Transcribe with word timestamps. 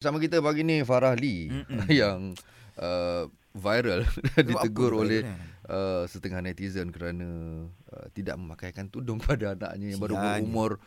Sama 0.00 0.16
kita 0.16 0.40
pagi 0.40 0.64
ni 0.64 0.80
Farah 0.80 1.12
Lee 1.12 1.52
Mm-mm. 1.52 1.84
yang 1.92 2.32
uh, 2.80 3.28
viral 3.52 4.08
ditegur 4.48 4.96
oleh 4.96 5.28
uh, 5.68 6.08
setengah 6.08 6.40
netizen 6.40 6.88
kerana 6.88 7.28
uh, 7.68 8.08
tidak 8.16 8.40
memakaikan 8.40 8.88
tudung 8.88 9.20
pada 9.28 9.52
anaknya 9.52 9.92
yang 9.92 10.00
baru 10.00 10.16
berumur 10.16 10.80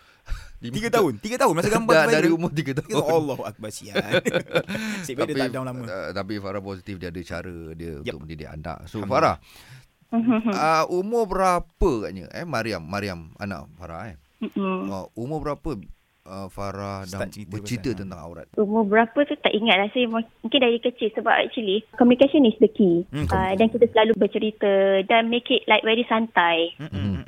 lima 0.57 0.73
Tiga 0.73 0.89
tahun 0.89 1.21
Tiga 1.21 1.37
tahun 1.37 1.53
Masa 1.53 1.69
gambar 1.69 1.93
Dah, 1.93 2.01
tu 2.01 2.09
dari 2.09 2.25
viral. 2.25 2.37
umur 2.41 2.51
tiga 2.51 2.71
Ya 2.73 2.81
tahun. 2.81 3.05
Allah 3.05 3.37
Akbar 3.45 3.69
sial 3.69 4.01
Sip 5.05 5.13
dia 5.13 5.35
tak 5.37 5.49
down 5.53 5.65
lama 5.69 5.85
uh, 5.85 6.09
tapi 6.09 6.41
Farah 6.41 6.63
positif 6.65 6.97
dia 6.97 7.13
ada 7.13 7.21
cara 7.21 7.53
dia 7.77 7.93
Yup. 7.93 8.17
untuk 8.17 8.21
mendidik 8.25 8.49
anak. 8.49 8.89
So 8.89 9.05
Farah, 9.05 9.37
Mhm. 10.09 10.45
uh, 10.47 10.85
umur 10.89 11.25
berapa 11.25 11.89
katnya? 12.01 12.33
Eh 12.33 12.45
Mariam, 12.45 12.81
Mariam 12.81 13.29
anak 13.37 13.69
Farah 13.75 14.09
eh. 14.09 14.17
Mm-mm. 14.41 14.89
Uh, 14.89 15.05
umur 15.13 15.37
berapa 15.39 15.77
uh, 16.27 16.47
Farah 16.47 17.03
dah 17.07 17.19
Start 17.19 17.31
cerita 17.31 17.51
bercerita 17.51 17.89
pasal- 17.91 17.99
tentang 17.99 18.19
aurat? 18.19 18.45
Umur 18.55 18.83
berapa 18.87 19.17
tu 19.27 19.35
tak 19.39 19.53
ingat 19.53 19.75
lah. 19.79 19.87
Saya 19.91 20.05
mungkin 20.09 20.59
dari 20.59 20.79
kecil 20.79 21.09
sebab 21.15 21.33
actually 21.33 21.83
communication 21.99 22.47
is 22.47 22.57
the 22.59 22.69
key. 22.71 23.03
Hmm, 23.11 23.27
uh, 23.29 23.53
dan 23.55 23.67
kita 23.71 23.85
selalu 23.91 24.11
bercerita 24.15 25.03
dan 25.07 25.27
make 25.27 25.47
it 25.51 25.63
like 25.67 25.83
very 25.83 26.03
santai. 26.07 26.71
Mm, 26.79 26.87
mm, 26.87 26.91
mm, 26.91 27.03
mm, 27.03 27.15
mm. 27.15 27.22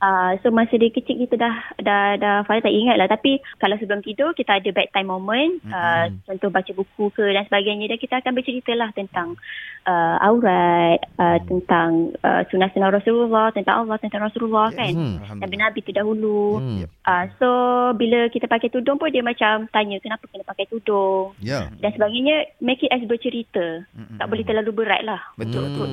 Uh, 0.00 0.32
so 0.40 0.50
masa 0.50 0.74
dia 0.80 0.90
kecil 0.90 1.20
kita 1.24 1.36
dah 1.36 1.54
dah 1.80 2.04
dah 2.16 2.36
Farah 2.48 2.64
tak 2.64 2.74
ingat 2.74 2.96
lah 2.96 3.06
tapi 3.06 3.38
kalau 3.60 3.76
sebelum 3.76 4.00
tidur 4.02 4.32
kita 4.32 4.58
ada 4.58 4.70
bedtime 4.72 5.08
moment. 5.08 5.60
Uh, 5.68 6.10
contoh 6.26 6.50
baca 6.50 6.72
buku 6.72 7.12
ke 7.14 7.24
dan 7.30 7.44
sebagainya 7.46 7.92
dan 7.92 7.98
kita 8.00 8.18
akan 8.18 8.32
bercerita 8.34 8.72
lah 8.74 8.90
tentang 8.96 9.36
uh, 9.86 10.16
aurat 10.24 10.98
uh, 11.20 11.38
tentang 11.46 12.16
uh, 12.24 12.42
sunnah-sunnah 12.48 12.90
Rasulullah 12.90 13.52
tentang 13.54 13.84
Allah 13.86 13.96
tentang 14.00 14.26
Rasulullah 14.26 14.72
kan? 14.72 14.92
Hmm. 14.92 15.16
Nabi-Nabi 15.38 15.80
terdahulu 15.84 16.42
Hmm. 16.60 16.84
uh, 17.06 17.24
so 17.38 17.48
bila 17.94 18.26
kita 18.32 18.50
pakai 18.50 18.72
tudung 18.72 18.98
pun 18.98 19.12
dia 19.12 19.22
macam 19.22 19.68
tanya 19.70 20.00
kenapa 20.02 20.26
kena 20.26 20.44
pakai 20.44 20.66
tudung? 20.66 21.36
Ya. 21.38 21.68
dan 21.78 21.90
sebagainya 21.94 22.56
make 22.58 22.82
it 22.82 22.92
as 22.92 23.04
bercerita. 23.06 23.84
Mm, 23.94 24.16
mm, 24.16 24.18
tak 24.18 24.26
boleh 24.28 24.44
terlalu 24.44 24.70
berat 24.72 25.02
lah. 25.04 25.20
Betul 25.36 25.68
Hmm. 25.70 25.76
betul 25.76 25.88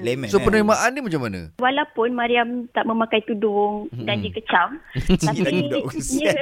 Hmm. 0.00 0.06
Lemon 0.06 0.28
So 0.28 0.36
eh. 0.36 0.42
penerimaan 0.42 0.90
dia 0.90 1.02
macam 1.02 1.22
mana? 1.22 1.40
walaupun 1.56 2.08
Mariam 2.10 2.48
tak 2.70 2.84
memakai 2.84 3.20
tudung 3.22 3.74
dan 3.98 4.16
Hmm. 4.16 4.22
dia 4.24 4.32
kecam 4.32 4.68
tapi 5.20 5.60
dia. 6.10 6.32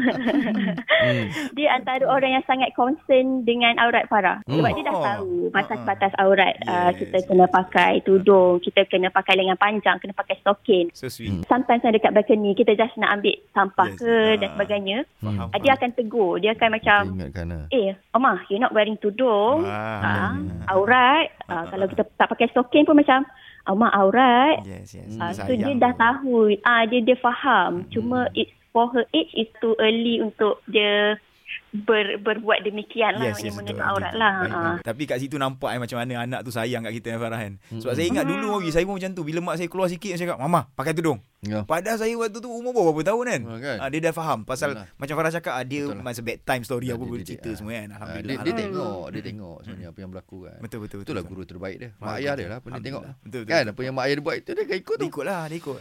Hmm. 0.00 1.26
dia 1.52 1.68
antara 1.72 2.04
orang 2.04 2.32
yang 2.32 2.44
sangat 2.44 2.70
concern 2.72 3.42
dengan 3.42 3.74
aurat 3.78 4.06
Farah 4.06 4.38
sebab 4.44 4.58
Hmm. 4.62 4.76
dia 4.76 4.84
dah 4.84 4.92
Oh. 4.92 5.04
tahu 5.04 5.30
batas-batas 5.50 6.12
aurat 6.16 6.54
uh, 6.64 6.90
Yes. 6.90 6.98
kita 7.00 7.18
kena 7.24 7.46
pakai 7.46 8.02
tudung 8.02 8.58
kita 8.58 8.84
kena 8.84 9.08
pakai 9.08 9.34
lengan 9.34 9.56
panjang 9.56 9.96
kena 9.98 10.12
pakai 10.12 10.38
stokin 10.38 10.90
So 10.92 11.08
sweet 11.08 11.42
sometimes 11.46 11.82
yang 11.82 11.92
dekat 11.92 12.12
balcony 12.12 12.52
kita 12.52 12.74
just 12.74 12.94
nak 12.96 13.16
ambil 13.16 13.34
sampah 13.50 13.88
Yes. 13.88 13.98
ke 13.98 14.12
dan 14.36 14.46
Ah. 14.46 14.52
sebagainya 14.52 14.98
Faham 15.18 15.48
uh, 15.48 15.58
dia 15.58 15.72
akan 15.72 15.90
tegur 15.92 16.32
dia 16.36 16.52
akan 16.52 16.68
macam 16.70 17.00
lah. 17.16 17.66
Eh, 17.70 17.90
Omah, 18.10 18.42
you're 18.46 18.58
not 18.58 18.70
wearing 18.70 18.94
tudung. 18.96 19.62
Ah. 19.62 20.02
Ah, 20.02 20.34
aurat. 20.68 21.30
Ah, 21.50 21.64
kalau 21.66 21.86
kita 21.90 22.02
tak 22.14 22.30
pakai 22.30 22.46
stokin 22.54 22.86
pun 22.86 22.94
macam, 22.94 23.26
Omah 23.68 23.92
aurat. 23.92 24.64
Yes 24.64 24.96
yes 24.96 25.12
Dia 25.18 25.34
so 25.34 25.52
dia 25.52 25.74
dah 25.76 25.92
tahu. 25.98 26.54
Ah, 26.64 26.88
dia 26.88 27.04
dia 27.04 27.18
faham. 27.20 27.84
Cuma 27.92 28.30
it's 28.32 28.54
for 28.72 28.88
her 28.94 29.04
age 29.12 29.34
is 29.36 29.50
too 29.60 29.74
early 29.82 30.22
untuk 30.22 30.62
dia 30.70 31.18
ber, 31.72 32.18
berbuat 32.18 32.62
demikian 32.62 33.14
lah 33.14 33.30
Yes, 33.30 33.40
yes, 33.40 33.54
betul. 33.54 33.78
aurat 33.78 34.12
lah. 34.12 34.32
Baik, 34.40 34.52
baik. 34.52 34.80
Tapi 34.82 35.02
kat 35.04 35.18
situ 35.18 35.36
nampak 35.36 35.70
eh, 35.70 35.78
macam 35.78 35.96
mana 35.96 36.12
anak 36.20 36.40
tu 36.42 36.50
sayang 36.50 36.82
kat 36.82 36.92
kita 36.94 37.08
eh, 37.10 37.18
Farah 37.18 37.40
kan. 37.40 37.52
Sebab 37.72 37.92
saya 37.92 38.06
ingat 38.06 38.24
dulu 38.24 38.58
lagi 38.58 38.70
saya 38.70 38.84
pun 38.84 38.96
macam 38.96 39.10
tu. 39.12 39.22
Bila 39.22 39.38
mak 39.40 39.56
saya 39.56 39.66
keluar 39.66 39.86
sikit 39.86 40.10
saya 40.10 40.26
cakap, 40.26 40.38
"Mama, 40.38 40.66
pakai 40.70 40.92
tudung." 40.92 41.22
Ya. 41.40 41.64
Padahal 41.64 41.96
saya 41.96 42.12
waktu 42.14 42.36
tu 42.36 42.48
umur 42.48 42.74
berapa 42.74 43.00
tahun 43.02 43.24
kan. 43.24 43.40
Ah, 43.46 43.58
kan? 43.58 43.76
Ah, 43.78 43.88
dia 43.88 44.00
dah 44.02 44.12
faham 44.12 44.44
pasal 44.44 44.76
Yalah. 44.76 44.92
macam 44.94 45.14
Farah 45.16 45.32
cakap 45.32 45.54
dia 45.64 45.82
Betul 45.82 45.96
lah. 45.96 46.04
masa 46.04 46.20
bedtime 46.20 46.62
story 46.62 46.84
Ya, 46.84 46.92
apa 46.92 47.00
dia 47.00 47.08
boleh 47.08 47.22
didik, 47.22 47.32
cerita 47.34 47.50
semua 47.54 47.72
kan. 47.72 47.80
Ah, 47.80 47.80
dia, 47.80 47.96
Alhamdulillah. 47.96 48.42
dia 48.42 48.54
tengok, 48.54 49.04
dia 49.08 49.22
tengok 49.24 49.56
sebenarnya 49.58 49.88
apa 49.88 49.98
yang 49.98 50.10
berlaku 50.10 50.38
kan. 50.44 50.58
Betul 50.60 50.78
betul 50.80 50.96
betul. 51.00 51.06
Itulah 51.08 51.24
guru 51.24 51.42
terbaik 51.42 51.76
dia. 51.78 51.90
Mak 51.96 52.04
Ah, 52.04 52.16
ayah 52.18 52.32
dia 52.34 52.44
lah 52.46 52.58
apa 52.58 52.66
dia 52.68 52.82
tengok. 52.82 53.02
Alhamdulillah. 53.02 53.24
Betul 53.24 53.40
betul. 53.40 53.56
Kan 53.56 53.64
apa 53.72 53.80
yang 53.80 53.94
mak 53.94 54.04
ayah 54.04 54.14
dia 54.14 54.24
buat 54.26 54.36
itu 54.36 54.50
dia 54.52 54.64
ikut 54.66 54.76
dia 54.76 55.00
tu. 55.00 55.06
ikut 55.08 55.24
lah, 55.24 55.40
dia 55.46 55.56
ikut. 55.56 55.78